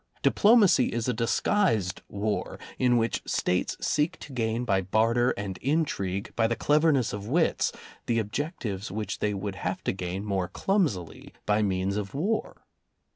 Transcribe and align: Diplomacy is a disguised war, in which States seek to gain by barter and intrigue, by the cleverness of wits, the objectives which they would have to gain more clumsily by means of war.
Diplomacy 0.23 0.85
is 0.87 1.07
a 1.07 1.13
disguised 1.13 2.01
war, 2.09 2.57
in 2.79 2.97
which 2.97 3.21
States 3.27 3.77
seek 3.81 4.17
to 4.21 4.33
gain 4.33 4.65
by 4.65 4.81
barter 4.81 5.29
and 5.37 5.59
intrigue, 5.59 6.33
by 6.35 6.47
the 6.47 6.55
cleverness 6.55 7.13
of 7.13 7.27
wits, 7.27 7.71
the 8.07 8.17
objectives 8.17 8.89
which 8.89 9.19
they 9.19 9.35
would 9.35 9.53
have 9.57 9.83
to 9.83 9.93
gain 9.93 10.25
more 10.25 10.47
clumsily 10.47 11.33
by 11.45 11.61
means 11.61 11.97
of 11.97 12.15
war. 12.15 12.65